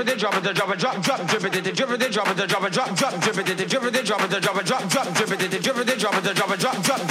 it, 0.00 0.06
they 0.06 0.16
drop 0.16 0.34
it, 0.34 0.42
they 0.42 0.52
drop 0.52 0.70
it, 0.70 0.78
drop, 0.78 1.02
drop, 1.02 1.26
drip 1.26 1.44
it, 1.44 1.52
they 1.52 1.72
drip 1.72 1.90
it, 1.90 2.00
they 2.00 2.08
drop 2.08 2.28
it, 2.28 2.36
they 2.36 2.46
drop 2.46 2.64
it, 2.64 2.72
drop, 2.72 2.94
drop, 2.96 3.20
drip 3.20 3.38
it, 3.38 3.46
they 3.46 3.64
drip 3.64 3.82
it, 3.82 3.92
they 3.92 4.02
drop 4.02 4.22
it, 4.22 4.30
they 4.30 4.40
drop 4.40 4.56
it, 4.56 4.66
drop, 4.66 4.88
drop, 4.88 5.14
drip 5.14 5.30
it, 5.30 5.50
they 5.50 5.58
drip 5.58 5.76
it, 5.76 5.86
they 5.86 5.96
drop 5.96 6.14
it, 6.14 6.24
they 6.24 6.34
drop 6.34 6.50
it, 6.50 6.60
drop, 6.60 6.82
drop. 6.82 7.09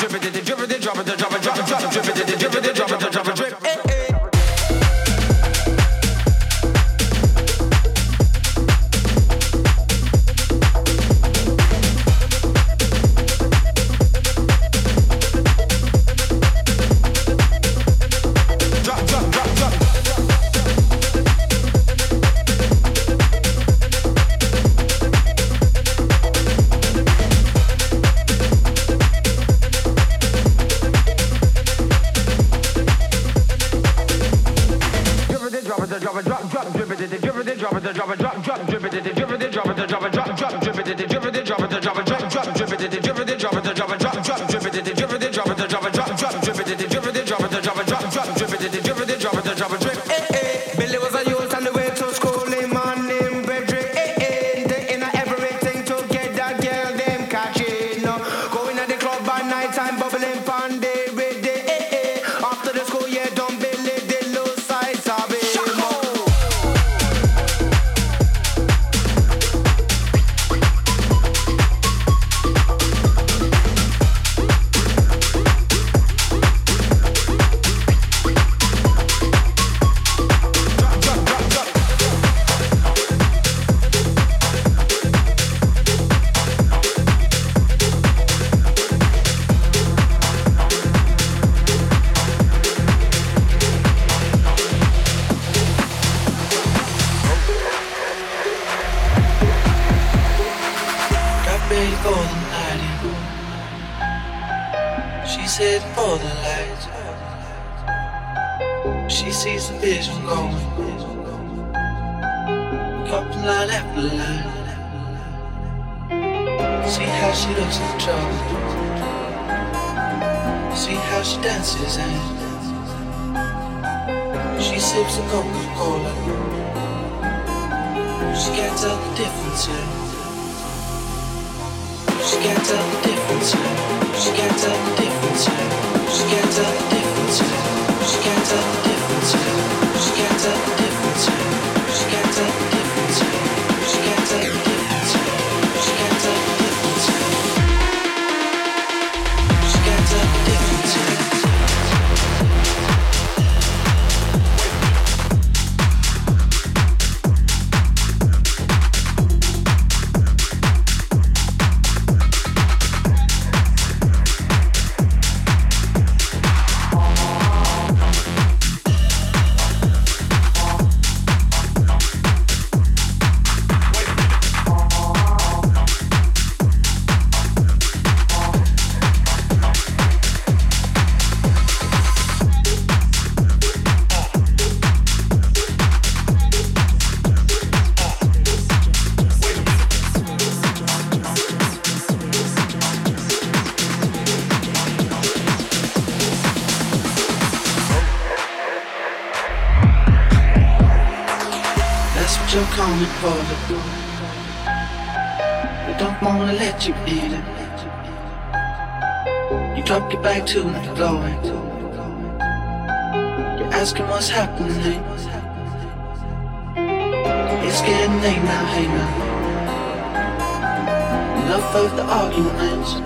Enough 221.70 221.96
the 221.96 222.04
arguments. 222.04 222.98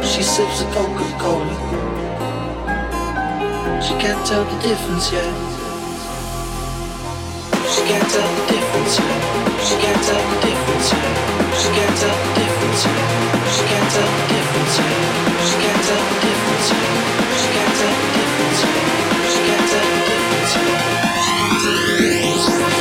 She 0.00 0.22
sips 0.22 0.62
a 0.62 0.64
Coca-Cola. 0.72 1.44
She 3.84 3.92
can't 4.00 4.24
tell 4.26 4.44
the 4.48 4.56
difference 4.64 5.12
yet. 5.12 5.28
She 7.68 7.82
can't 7.84 8.08
tell 8.08 8.32
the 8.32 8.46
difference 8.48 8.96
yet. 8.96 9.20
She 9.60 9.76
can't 9.76 10.02
tell 10.02 10.24
the 10.24 10.40
difference 10.40 10.88
yet. 10.88 11.12
She 11.60 11.68
can't 11.68 11.96
tell 12.00 12.16
the 12.16 12.32
difference 12.40 12.84
yet. 12.88 13.04
She 13.52 13.62
can't 13.68 13.90
tell 13.92 14.08
the 14.08 14.24
difference 14.32 14.78
yet. 14.80 14.96
She 15.44 15.56
can't 15.60 15.84
tell 15.84 16.00
the 16.00 16.16
difference 16.24 16.68
yet. 16.72 16.88
She 17.36 17.48
can't 17.52 17.74
tell 17.76 17.92
the 17.92 18.08
difference 18.16 18.60
yet. 18.64 18.88
She 19.28 19.40
can't 19.44 19.68
tell 19.68 19.84
the 19.84 20.00
difference 20.08 20.52
yet. 20.56 20.98
She 22.48 22.77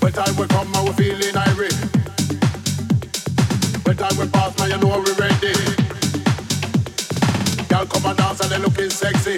When 0.00 0.12
time 0.12 0.36
will 0.36 0.48
come, 0.48 0.72
and 0.74 0.88
we 0.88 0.92
feeling 0.94 1.36
irate. 1.36 1.74
When 3.84 3.96
time 3.96 4.16
will 4.18 4.28
pass, 4.28 4.56
man, 4.58 4.70
you 4.70 4.78
know 4.78 4.98
we 5.00 5.12
ready. 5.14 5.54
Girl, 7.68 7.86
come 7.86 8.06
and 8.06 8.16
dance, 8.18 8.40
and 8.40 8.50
they 8.50 8.58
looking 8.58 8.90
sexy. 8.90 9.36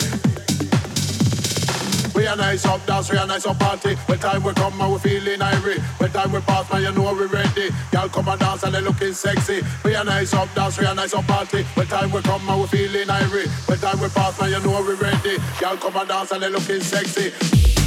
We 2.15 2.27
are 2.27 2.37
nice 2.37 2.67
up 2.67 2.85
dance, 2.85 3.11
we 3.13 3.17
are 3.19 3.27
nice 3.27 3.47
up 3.47 3.59
party. 3.61 3.95
When 4.07 4.19
time 4.19 4.43
will 4.43 4.55
come, 4.55 4.81
and 4.81 4.93
we 4.93 4.99
feeling 4.99 5.41
irate. 5.41 5.81
When 5.99 6.11
time 6.11 6.33
will 6.33 6.41
pass, 6.43 6.71
man, 6.73 6.83
you 6.83 6.93
know 6.93 7.15
we 7.15 7.27
ready. 7.27 7.71
Girl, 7.93 8.09
come 8.09 8.29
and 8.29 8.41
dance, 8.41 8.63
and 8.65 8.75
they 8.75 8.81
looking 8.81 9.15
sexy. 9.15 9.63
We 9.85 9.95
are 9.95 10.05
nice 10.05 10.35
up 10.35 10.53
dance, 10.55 10.79
we 10.79 10.87
are 10.87 10.95
nice 10.95 11.15
up 11.15 11.27
party. 11.27 11.63
When 11.75 11.87
time 11.87 12.11
will 12.11 12.23
come, 12.23 12.49
and 12.49 12.61
we 12.61 12.67
feeling 12.67 13.09
irate. 13.09 13.49
When 13.67 13.79
time 13.79 14.01
will 14.01 14.11
pass, 14.11 14.41
man, 14.41 14.51
you 14.51 14.61
know 14.61 14.83
we 14.83 14.95
ready. 14.95 15.39
Girl, 15.61 15.77
come 15.77 15.97
and 15.97 16.09
dance, 16.09 16.33
and 16.33 16.43
they 16.43 16.51
looking 16.51 16.81
sexy. 16.81 17.78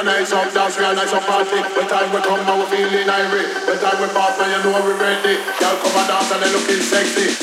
organize 0.00 0.28
some 0.28 0.54
dance, 0.54 0.76
organize 0.78 1.10
some 1.10 1.22
party. 1.24 1.60
When 1.76 1.86
time 1.86 2.10
will 2.12 2.22
come, 2.22 2.40
now 2.46 2.56
we're 2.58 2.66
feeling 2.72 3.08
irate. 3.08 3.44
Eh? 3.44 3.66
When 3.68 3.78
time 3.78 4.00
we 4.00 4.08
pop, 4.14 4.38
now 4.38 4.48
you 4.48 4.64
know 4.64 4.80
we're 4.80 4.96
ready. 4.96 5.36
Y'all 5.60 5.76
come 5.76 5.96
and 6.00 6.08
dance 6.08 6.32
and 6.32 6.42
they're 6.42 6.52
looking 6.52 6.80
sexy. 6.80 7.39